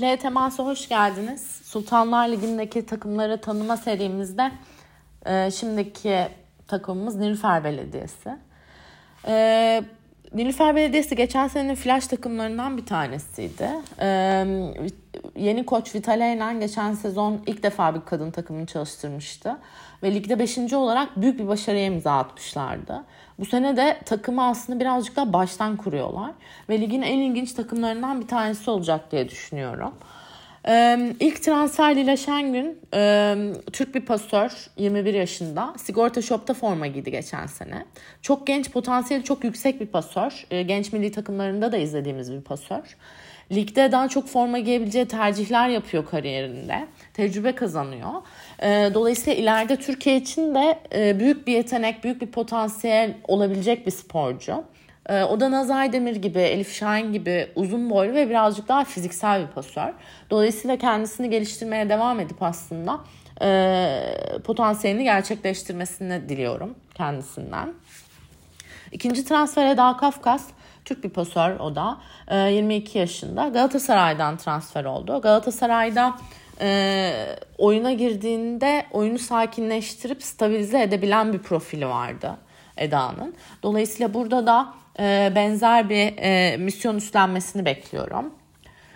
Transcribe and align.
Play 0.00 0.16
Temas'a 0.16 0.64
hoş 0.64 0.88
geldiniz. 0.88 1.60
Sultanlar 1.64 2.28
Ligi'ndeki 2.28 2.86
takımları 2.86 3.40
tanıma 3.40 3.76
serimizde 3.76 4.52
e, 5.26 5.50
şimdiki 5.50 6.28
takımımız 6.68 7.16
Nilüfer 7.16 7.64
Belediyesi. 7.64 8.38
E, 9.26 9.84
Nilüfer 10.34 10.76
Belediyesi 10.76 11.16
geçen 11.16 11.48
senenin 11.48 11.74
flash 11.74 12.06
takımlarından 12.06 12.76
bir 12.76 12.86
tanesiydi. 12.86 13.68
E, 14.00 14.08
yeni 15.36 15.66
koç 15.66 15.94
Vitaleynen 15.94 16.60
geçen 16.60 16.94
sezon 16.94 17.40
ilk 17.46 17.62
defa 17.62 17.94
bir 17.94 18.00
kadın 18.00 18.30
takımını 18.30 18.66
çalıştırmıştı. 18.66 19.56
Ve 20.02 20.14
ligde 20.14 20.38
5. 20.38 20.72
olarak 20.72 21.20
büyük 21.20 21.38
bir 21.38 21.48
başarıya 21.48 21.84
imza 21.84 22.18
atmışlardı. 22.18 23.04
Bu 23.38 23.44
sene 23.44 23.76
de 23.76 23.98
takımı 24.04 24.44
aslında 24.44 24.80
birazcık 24.80 25.16
daha 25.16 25.32
baştan 25.32 25.76
kuruyorlar. 25.76 26.30
Ve 26.68 26.80
ligin 26.80 27.02
en 27.02 27.18
ilginç 27.18 27.52
takımlarından 27.52 28.20
bir 28.20 28.28
tanesi 28.28 28.70
olacak 28.70 29.12
diye 29.12 29.28
düşünüyorum. 29.28 29.94
Ee, 30.68 31.14
ilk 31.20 31.42
transfer 31.42 31.96
Lila 31.96 32.16
Şengün, 32.16 32.78
e, 32.94 33.36
Türk 33.72 33.94
bir 33.94 34.00
pasör, 34.00 34.50
21 34.76 35.14
yaşında. 35.14 35.74
Sigorta 35.78 36.22
Shop'ta 36.22 36.54
forma 36.54 36.86
giydi 36.86 37.10
geçen 37.10 37.46
sene. 37.46 37.84
Çok 38.22 38.46
genç, 38.46 38.70
potansiyeli 38.70 39.24
çok 39.24 39.44
yüksek 39.44 39.80
bir 39.80 39.86
pasör. 39.86 40.46
E, 40.50 40.62
genç 40.62 40.92
milli 40.92 41.12
takımlarında 41.12 41.72
da 41.72 41.76
izlediğimiz 41.76 42.32
bir 42.32 42.40
pasör. 42.40 42.96
Ligde 43.52 43.92
daha 43.92 44.08
çok 44.08 44.28
forma 44.28 44.58
giyebileceği 44.58 45.08
tercihler 45.08 45.68
yapıyor 45.68 46.06
kariyerinde. 46.06 46.86
Tecrübe 47.14 47.54
kazanıyor. 47.54 48.10
E, 48.62 48.90
dolayısıyla 48.94 49.42
ileride 49.42 49.76
Türkiye 49.76 50.16
için 50.16 50.54
de 50.54 50.78
e, 50.94 51.20
büyük 51.20 51.46
bir 51.46 51.52
yetenek, 51.52 52.04
büyük 52.04 52.20
bir 52.20 52.26
potansiyel 52.26 53.14
olabilecek 53.28 53.86
bir 53.86 53.90
sporcu. 53.90 54.64
E, 55.10 55.24
o 55.24 55.40
da 55.40 55.50
Nazay 55.50 55.92
Demir 55.92 56.16
gibi, 56.16 56.38
Elif 56.38 56.74
Şahin 56.74 57.12
gibi 57.12 57.48
uzun 57.54 57.90
boylu 57.90 58.14
ve 58.14 58.28
birazcık 58.30 58.68
daha 58.68 58.84
fiziksel 58.84 59.42
bir 59.42 59.46
pasör. 59.46 59.92
Dolayısıyla 60.30 60.76
kendisini 60.76 61.30
geliştirmeye 61.30 61.88
devam 61.88 62.20
edip 62.20 62.42
aslında 62.42 63.00
potansiyelini 64.44 65.04
gerçekleştirmesini 65.04 66.28
diliyorum 66.28 66.74
kendisinden. 66.94 67.72
İkinci 68.92 69.24
transfer 69.24 69.66
Eda 69.66 69.96
Kafkas. 69.96 70.46
Türk 70.84 71.04
bir 71.04 71.10
pasör 71.10 71.60
o 71.60 71.74
da. 71.74 71.98
22 72.30 72.98
yaşında. 72.98 73.48
Galatasaray'dan 73.48 74.36
transfer 74.36 74.84
oldu. 74.84 75.20
Galatasaray'da 75.20 76.16
e, 76.60 77.12
oyuna 77.58 77.92
girdiğinde 77.92 78.86
oyunu 78.90 79.18
sakinleştirip 79.18 80.22
stabilize 80.22 80.82
edebilen 80.82 81.32
bir 81.32 81.38
profili 81.38 81.88
vardı 81.88 82.36
Eda'nın. 82.76 83.34
Dolayısıyla 83.62 84.14
burada 84.14 84.46
da 84.46 84.74
e, 84.98 85.32
benzer 85.34 85.88
bir 85.90 86.14
e, 86.18 86.56
misyon 86.56 86.96
üstlenmesini 86.96 87.64
bekliyorum. 87.64 88.34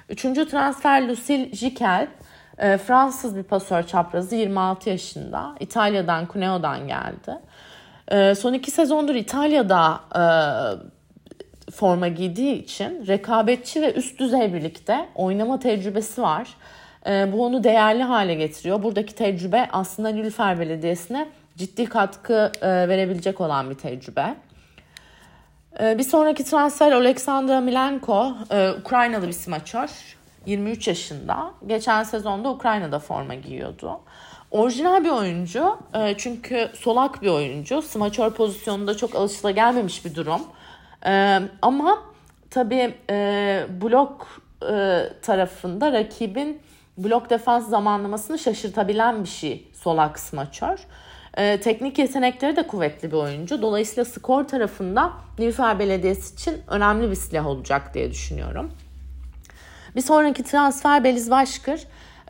Üçüncü 0.09 0.49
transfer 0.49 1.09
Lucille 1.09 1.53
Jikel. 1.53 2.09
E, 2.59 2.79
Fransız 2.79 3.37
bir 3.37 3.43
pasör 3.43 3.83
çaprazı 3.83 4.37
26 4.37 4.91
yaşında. 4.91 5.55
İtalya'dan, 5.61 6.29
Cuneo'dan 6.33 6.89
geldi. 6.89 7.39
Son 8.37 8.53
iki 8.53 8.71
sezondur 8.71 9.15
İtalya'da 9.15 10.01
forma 11.73 12.09
giydiği 12.09 12.63
için 12.63 13.07
rekabetçi 13.07 13.83
ve 13.83 13.95
üst 13.95 14.21
düzey 14.21 14.55
birlikte 14.55 15.09
oynama 15.15 15.59
tecrübesi 15.59 16.23
var. 16.23 16.49
Bu 17.07 17.45
onu 17.45 17.65
değerli 17.65 18.03
hale 18.03 18.35
getiriyor. 18.35 18.83
Buradaki 18.83 19.15
tecrübe 19.15 19.69
aslında 19.73 20.09
Nilüfer 20.09 20.61
Belediyesi'ne 20.61 21.29
ciddi 21.57 21.87
katkı 21.87 22.53
verebilecek 22.63 23.41
olan 23.41 23.71
bir 23.71 23.75
tecrübe. 23.75 24.35
E, 25.81 25.99
bir 25.99 26.03
sonraki 26.03 26.45
transfer 26.45 26.93
Oleksandr 26.93 27.61
Milenko, 27.61 28.33
e, 28.51 28.71
Ukraynalı 28.71 29.27
bir 29.27 29.33
smaçör. 29.33 29.91
23 30.47 30.89
yaşında. 30.89 31.51
Geçen 31.67 32.03
sezonda 32.03 32.51
Ukrayna'da 32.51 32.99
forma 32.99 33.35
giyiyordu. 33.35 34.01
Orijinal 34.51 35.05
bir 35.05 35.11
oyuncu 35.11 35.79
e, 35.95 36.15
çünkü 36.19 36.71
solak 36.75 37.23
bir 37.23 37.29
oyuncu. 37.29 37.83
Smaçör 37.83 38.31
pozisyonunda 38.31 38.97
çok 38.97 39.15
alışılagelmemiş 39.15 40.05
bir 40.05 40.15
durum. 40.15 40.41
E, 41.07 41.41
ama 41.63 41.99
tabii 42.51 42.95
blok 43.83 44.45
tarafında 45.23 45.93
rakibin 45.93 46.63
blok 46.99 47.31
defans 47.31 47.69
zamanlamasını 47.69 48.39
şaşırtabilen 48.39 49.25
bir 49.25 49.29
şey 49.29 49.69
solak 49.75 50.19
smaçör. 50.19 50.79
Ee, 51.37 51.61
teknik 51.61 51.99
yetenekleri 51.99 52.57
de 52.57 52.67
kuvvetli 52.67 53.11
bir 53.11 53.17
oyuncu. 53.17 53.63
Dolayısıyla 53.63 54.05
skor 54.05 54.45
tarafında 54.45 55.13
Nilüfer 55.39 55.79
Belediyesi 55.79 56.35
için 56.35 56.63
önemli 56.69 57.11
bir 57.11 57.17
silah 57.17 57.47
olacak 57.47 57.95
diye 57.95 58.11
düşünüyorum. 58.11 58.71
Bir 59.97 60.01
sonraki 60.01 60.43
transfer 60.43 61.05
Beliz 61.05 61.31
Başkır. 61.31 61.81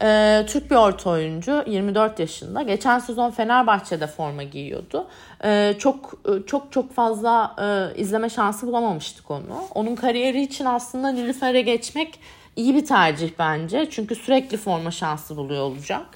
Ee, 0.02 0.46
Türk 0.48 0.70
bir 0.70 0.76
orta 0.76 1.10
oyuncu 1.10 1.64
24 1.66 2.18
yaşında. 2.18 2.62
Geçen 2.62 2.98
sezon 2.98 3.30
Fenerbahçe'de 3.30 4.06
forma 4.06 4.42
giyiyordu. 4.42 5.06
Ee, 5.44 5.74
çok 5.78 6.14
çok 6.46 6.72
çok 6.72 6.94
fazla 6.94 7.56
e, 7.58 8.00
izleme 8.00 8.28
şansı 8.28 8.66
bulamamıştık 8.66 9.30
onu. 9.30 9.64
Onun 9.74 9.94
kariyeri 9.94 10.42
için 10.42 10.64
aslında 10.64 11.08
Nilüfer'e 11.12 11.60
geçmek 11.60 12.20
iyi 12.56 12.74
bir 12.74 12.86
tercih 12.86 13.30
bence. 13.38 13.90
Çünkü 13.90 14.14
sürekli 14.14 14.56
forma 14.56 14.90
şansı 14.90 15.36
buluyor 15.36 15.62
olacak. 15.62 16.06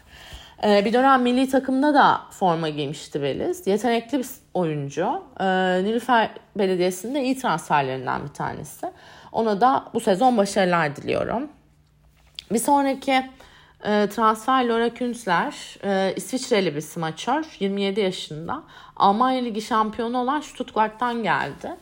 Ee, 0.65 0.85
bir 0.85 0.93
dönem 0.93 1.23
milli 1.23 1.49
takımda 1.49 1.95
da 1.95 2.21
forma 2.31 2.69
giymişti 2.69 3.23
Beliz. 3.23 3.67
Yetenekli 3.67 4.19
bir 4.19 4.27
oyuncu. 4.55 5.23
Ee, 5.41 5.45
Nilüfer 5.85 6.31
Belediyesi'nde 6.57 7.23
iyi 7.25 7.39
transferlerinden 7.39 8.23
bir 8.23 8.35
tanesi. 8.35 8.87
Ona 9.33 9.61
da 9.61 9.85
bu 9.95 10.01
sezon 10.01 10.37
başarılar 10.37 10.97
diliyorum. 10.97 11.49
Bir 12.53 12.59
sonraki 12.59 13.13
e, 13.85 14.09
transfer 14.09 14.65
Laura 14.65 14.95
Künzler. 14.95 15.77
E, 15.85 16.15
İsviçreli 16.17 16.77
bir 16.77 16.81
smaçör. 16.81 17.45
27 17.61 18.01
yaşında. 18.01 18.63
Almanya 18.97 19.43
Ligi 19.43 19.63
şampiyonu 19.63 20.19
olan 20.19 20.41
Stuttgart'tan 20.41 21.23
geldi. 21.23 21.77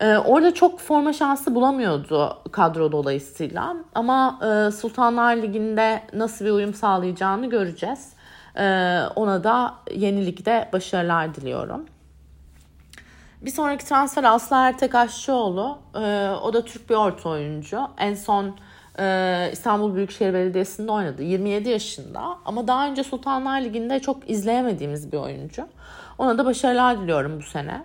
Ee, 0.00 0.16
orada 0.16 0.54
çok 0.54 0.80
forma 0.80 1.12
şansı 1.12 1.54
bulamıyordu 1.54 2.38
kadro 2.52 2.92
dolayısıyla. 2.92 3.76
Ama 3.94 4.38
e, 4.42 4.70
Sultanlar 4.70 5.36
Ligi'nde 5.36 6.02
nasıl 6.12 6.44
bir 6.44 6.50
uyum 6.50 6.74
sağlayacağını 6.74 7.50
göreceğiz. 7.50 8.12
Ee, 8.56 9.00
ona 9.16 9.44
da 9.44 9.74
yeni 9.94 10.26
ligde 10.26 10.68
başarılar 10.72 11.34
diliyorum. 11.34 11.86
Bir 13.40 13.50
sonraki 13.50 13.84
transfer 13.84 14.24
Aslı 14.24 14.56
Ertek 14.56 14.94
Aşçıoğlu. 14.94 15.78
Ee, 15.94 16.30
o 16.42 16.52
da 16.52 16.64
Türk 16.64 16.90
bir 16.90 16.94
orta 16.94 17.28
oyuncu. 17.28 17.80
En 17.98 18.14
son 18.14 18.56
e, 18.98 19.48
İstanbul 19.52 19.94
Büyükşehir 19.94 20.34
Belediyesi'nde 20.34 20.92
oynadı. 20.92 21.22
27 21.22 21.68
yaşında 21.68 22.38
ama 22.44 22.68
daha 22.68 22.86
önce 22.86 23.04
Sultanlar 23.04 23.60
Ligi'nde 23.60 24.00
çok 24.00 24.30
izleyemediğimiz 24.30 25.12
bir 25.12 25.18
oyuncu. 25.18 25.66
Ona 26.18 26.38
da 26.38 26.44
başarılar 26.44 27.00
diliyorum 27.00 27.38
bu 27.38 27.42
sene. 27.42 27.84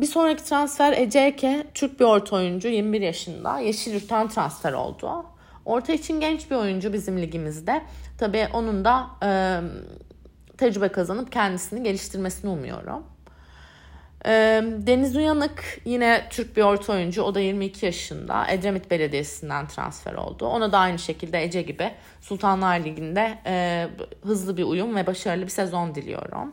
Bir 0.00 0.06
sonraki 0.06 0.44
transfer 0.44 0.92
Eceke, 0.92 1.66
Türk 1.74 2.00
bir 2.00 2.04
orta 2.04 2.36
oyuncu 2.36 2.68
21 2.68 3.00
yaşında. 3.00 3.58
Yeşilyurt'tan 3.58 4.28
transfer 4.28 4.72
oldu. 4.72 5.26
Orta 5.64 5.92
için 5.92 6.20
genç 6.20 6.50
bir 6.50 6.56
oyuncu 6.56 6.92
bizim 6.92 7.22
ligimizde. 7.22 7.82
Tabii 8.18 8.48
onun 8.52 8.84
da 8.84 9.06
e, 9.22 9.60
tecrübe 10.58 10.88
kazanıp 10.88 11.32
kendisini 11.32 11.82
geliştirmesini 11.82 12.50
umuyorum. 12.50 13.02
E, 14.26 14.30
Deniz 14.86 15.16
Uyanık 15.16 15.80
yine 15.84 16.26
Türk 16.30 16.56
bir 16.56 16.62
orta 16.62 16.92
oyuncu. 16.92 17.22
O 17.22 17.34
da 17.34 17.40
22 17.40 17.86
yaşında. 17.86 18.46
Edremit 18.48 18.90
Belediyesi'nden 18.90 19.68
transfer 19.68 20.14
oldu. 20.14 20.46
Ona 20.46 20.72
da 20.72 20.78
aynı 20.78 20.98
şekilde 20.98 21.42
Ece 21.42 21.62
gibi 21.62 21.90
Sultanlar 22.20 22.80
Ligi'nde 22.80 23.38
e, 23.46 23.86
hızlı 24.22 24.56
bir 24.56 24.64
uyum 24.64 24.96
ve 24.96 25.06
başarılı 25.06 25.42
bir 25.42 25.50
sezon 25.50 25.94
diliyorum. 25.94 26.50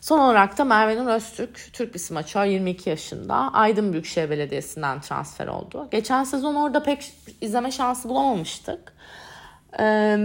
Son 0.00 0.18
olarak 0.18 0.58
da 0.58 0.64
Merve 0.64 0.96
Nur 0.96 1.06
Öztürk, 1.06 1.70
Türk 1.72 1.94
bir 1.94 1.98
smaçör 1.98 2.44
22 2.44 2.90
yaşında. 2.90 3.34
Aydın 3.34 3.92
Büyükşehir 3.92 4.30
Belediyesi'nden 4.30 5.00
transfer 5.00 5.46
oldu. 5.46 5.88
Geçen 5.90 6.24
sezon 6.24 6.54
orada 6.54 6.82
pek 6.82 7.12
izleme 7.40 7.70
şansı 7.70 8.08
bulamamıştık. 8.08 8.92
Ee, 9.78 10.18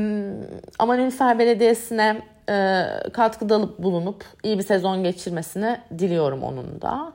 ama 0.80 0.96
Nilüfer 0.96 1.40
Belediyesi'ne 1.40 2.22
e, 2.50 2.86
katkıda 3.14 3.84
bulunup 3.84 4.26
iyi 4.44 4.58
bir 4.58 4.64
sezon 4.64 5.04
geçirmesini 5.04 5.80
diliyorum 6.00 6.44
onun 6.44 6.82
da. 6.82 7.14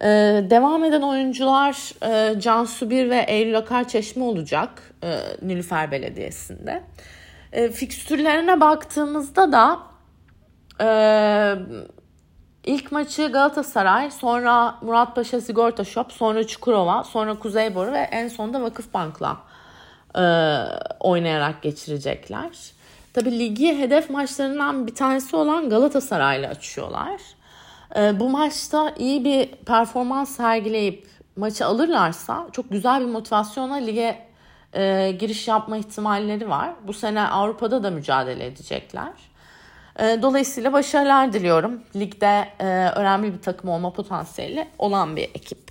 Ee, 0.00 0.44
devam 0.50 0.84
eden 0.84 1.02
oyuncular 1.02 1.92
e, 2.02 2.40
Cansu 2.40 2.90
Bir 2.90 3.10
ve 3.10 3.24
Eylül 3.28 3.58
Akar 3.58 3.88
Çeşme 3.88 4.24
olacak 4.24 4.82
e, 5.02 5.18
Nilüfer 5.42 5.90
Belediyesi'nde. 5.90 6.82
E, 7.52 7.68
fikstürlerine 7.68 8.60
baktığımızda 8.60 9.52
da 9.52 9.95
ee, 10.80 11.54
ilk 12.64 12.92
maçı 12.92 13.26
Galatasaray, 13.26 14.10
sonra 14.10 14.78
Muratpaşa 14.82 15.40
Sigorta 15.40 15.84
Shop, 15.84 16.12
sonra 16.12 16.46
Çukurova, 16.46 17.04
sonra 17.04 17.38
Kuzeyboru 17.38 17.92
ve 17.92 17.98
en 17.98 18.28
sonunda 18.28 18.62
Vakıfbank'la 18.62 19.36
e, 20.18 20.24
oynayarak 21.00 21.62
geçirecekler. 21.62 22.50
Tabi 23.14 23.38
ligi 23.38 23.78
hedef 23.78 24.10
maçlarından 24.10 24.86
bir 24.86 24.94
tanesi 24.94 25.36
olan 25.36 25.70
Galatasaray'la 25.70 26.50
açıyorlar. 26.50 27.20
E, 27.96 28.20
bu 28.20 28.28
maçta 28.30 28.94
iyi 28.98 29.24
bir 29.24 29.46
performans 29.46 30.36
sergileyip 30.36 31.08
maçı 31.36 31.66
alırlarsa 31.66 32.46
çok 32.52 32.70
güzel 32.70 33.00
bir 33.00 33.06
motivasyonla 33.06 33.74
lige 33.74 34.26
e, 34.72 35.10
giriş 35.10 35.48
yapma 35.48 35.76
ihtimalleri 35.76 36.50
var. 36.50 36.70
Bu 36.86 36.92
sene 36.92 37.20
Avrupa'da 37.20 37.82
da 37.82 37.90
mücadele 37.90 38.46
edecekler. 38.46 39.12
E, 39.98 40.18
dolayısıyla 40.22 40.72
başarılar 40.72 41.32
diliyorum. 41.32 41.80
Ligde 41.96 42.48
e, 42.60 42.64
önemli 42.96 43.32
bir 43.34 43.42
takım 43.42 43.70
olma 43.70 43.92
potansiyeli 43.92 44.68
olan 44.78 45.16
bir 45.16 45.22
ekip. 45.22 45.65